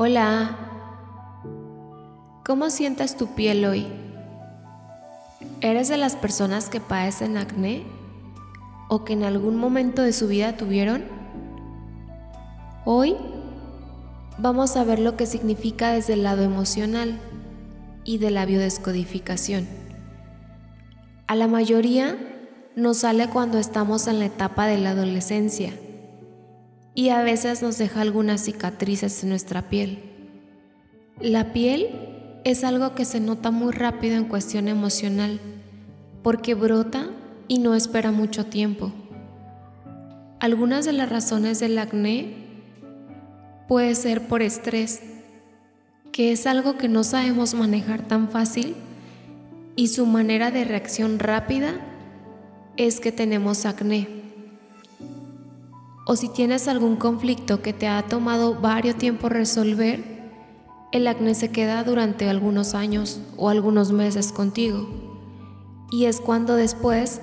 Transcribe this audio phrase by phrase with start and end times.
[0.00, 0.56] Hola,
[2.46, 3.84] ¿cómo sientes tu piel hoy?
[5.60, 7.82] ¿Eres de las personas que padecen acné
[8.88, 11.02] o que en algún momento de su vida tuvieron?
[12.84, 13.16] Hoy
[14.38, 17.18] vamos a ver lo que significa desde el lado emocional
[18.04, 19.66] y de la biodescodificación.
[21.26, 22.16] A la mayoría
[22.76, 25.72] nos sale cuando estamos en la etapa de la adolescencia
[26.98, 30.00] y a veces nos deja algunas cicatrices en nuestra piel.
[31.20, 31.90] La piel
[32.42, 35.38] es algo que se nota muy rápido en cuestión emocional
[36.24, 37.06] porque brota
[37.46, 38.92] y no espera mucho tiempo.
[40.40, 42.34] Algunas de las razones del acné
[43.68, 45.00] puede ser por estrés,
[46.10, 48.74] que es algo que no sabemos manejar tan fácil
[49.76, 51.74] y su manera de reacción rápida
[52.76, 54.17] es que tenemos acné
[56.10, 60.30] o si tienes algún conflicto que te ha tomado varios tiempo resolver,
[60.90, 64.88] el acné se queda durante algunos años o algunos meses contigo.
[65.90, 67.20] Y es cuando después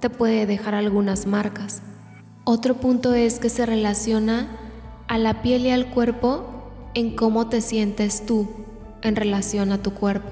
[0.00, 1.80] te puede dejar algunas marcas.
[2.42, 4.48] Otro punto es que se relaciona
[5.06, 8.48] a la piel y al cuerpo en cómo te sientes tú
[9.02, 10.30] en relación a tu cuerpo.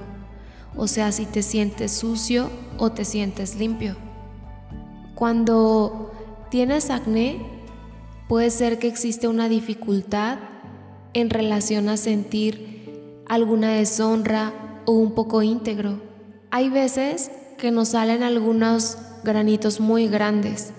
[0.76, 3.94] O sea, si te sientes sucio o te sientes limpio.
[5.14, 6.10] Cuando
[6.50, 7.51] tienes acné,
[8.32, 10.38] Puede ser que existe una dificultad
[11.12, 14.54] en relación a sentir alguna deshonra
[14.86, 16.00] o un poco íntegro.
[16.50, 20.72] Hay veces que nos salen algunos granitos muy grandes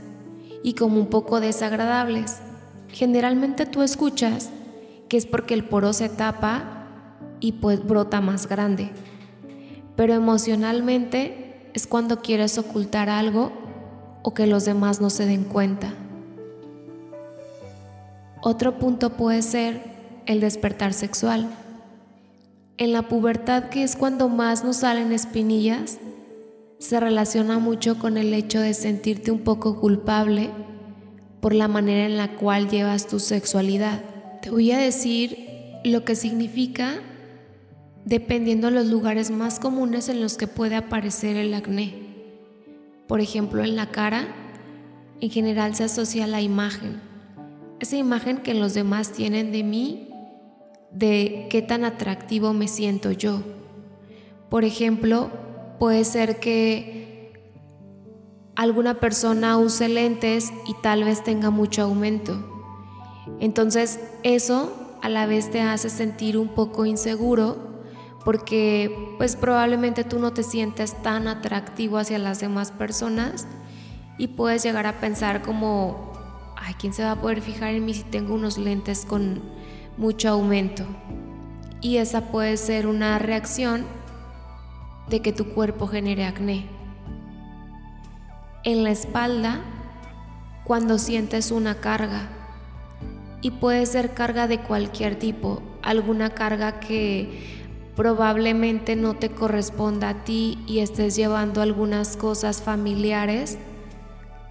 [0.63, 2.39] y como un poco desagradables.
[2.87, 4.49] Generalmente tú escuchas
[5.07, 6.87] que es porque el poro se tapa
[7.39, 8.89] y pues brota más grande.
[9.95, 13.51] Pero emocionalmente es cuando quieres ocultar algo
[14.23, 15.93] o que los demás no se den cuenta.
[18.45, 19.81] Otro punto puede ser
[20.25, 21.47] el despertar sexual.
[22.75, 25.97] En la pubertad, que es cuando más nos salen espinillas,
[26.77, 30.49] se relaciona mucho con el hecho de sentirte un poco culpable
[31.39, 34.03] por la manera en la cual llevas tu sexualidad.
[34.41, 36.95] Te voy a decir lo que significa
[38.03, 41.95] dependiendo de los lugares más comunes en los que puede aparecer el acné.
[43.07, 44.27] Por ejemplo, en la cara,
[45.21, 47.12] en general se asocia a la imagen
[47.83, 50.09] esa imagen que los demás tienen de mí,
[50.91, 53.41] de qué tan atractivo me siento yo.
[54.49, 55.29] Por ejemplo,
[55.79, 57.33] puede ser que
[58.55, 62.33] alguna persona use lentes y tal vez tenga mucho aumento.
[63.39, 67.81] Entonces eso a la vez te hace sentir un poco inseguro
[68.23, 73.45] porque pues probablemente tú no te sientes tan atractivo hacia las demás personas
[74.17, 76.12] y puedes llegar a pensar como
[76.63, 79.41] ay, ¿quién se va a poder fijar en mí si tengo unos lentes con
[79.97, 80.85] mucho aumento?
[81.81, 83.85] Y esa puede ser una reacción
[85.09, 86.65] de que tu cuerpo genere acné.
[88.63, 89.59] En la espalda,
[90.63, 92.29] cuando sientes una carga,
[93.41, 97.61] y puede ser carga de cualquier tipo, alguna carga que
[97.97, 103.59] probablemente no te corresponda a ti y estés llevando algunas cosas familiares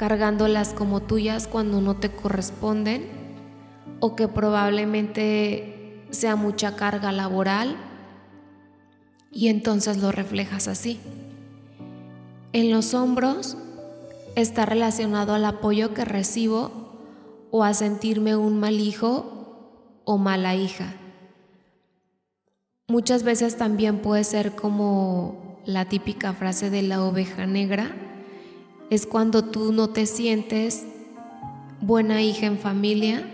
[0.03, 3.07] cargándolas como tuyas cuando no te corresponden
[4.01, 7.77] o que probablemente sea mucha carga laboral
[9.31, 10.99] y entonces lo reflejas así.
[12.53, 13.57] En los hombros
[14.35, 16.73] está relacionado al apoyo que recibo
[17.53, 20.95] o a sentirme un mal hijo o mala hija.
[22.89, 27.95] Muchas veces también puede ser como la típica frase de la oveja negra,
[28.93, 30.85] es cuando tú no te sientes
[31.81, 33.27] buena hija en familia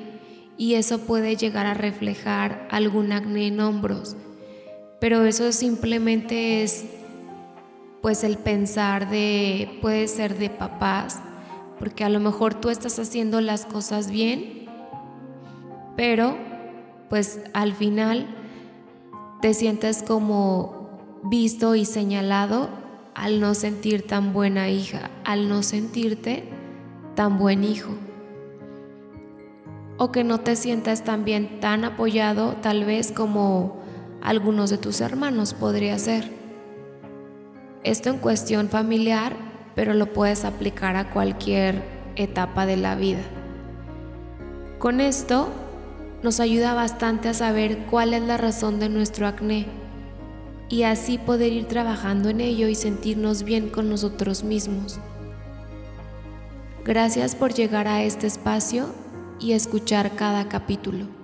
[0.57, 4.15] y eso puede llegar a reflejar algún acné en hombros.
[5.01, 6.85] Pero eso simplemente es
[8.03, 11.21] pues el pensar de, puede ser de papás,
[11.81, 14.69] porque a lo mejor tú estás haciendo las cosas bien,
[15.97, 16.39] pero
[17.09, 18.33] pues al final
[19.43, 22.88] te sientes como visto y señalado
[23.19, 26.45] al no sentir tan buena hija, al no sentirte
[27.17, 27.91] tan buen hijo.
[29.97, 33.83] O que no te sientas también tan apoyado tal vez como
[34.23, 36.31] algunos de tus hermanos podría ser.
[37.83, 39.35] Esto en cuestión familiar,
[39.75, 41.83] pero lo puedes aplicar a cualquier
[42.15, 43.23] etapa de la vida.
[44.79, 45.49] Con esto
[46.23, 49.78] nos ayuda bastante a saber cuál es la razón de nuestro acné
[50.69, 54.99] y así poder ir trabajando en ello y sentirnos bien con nosotros mismos.
[56.85, 58.87] Gracias por llegar a este espacio
[59.41, 61.18] y escuchar cada capítulo.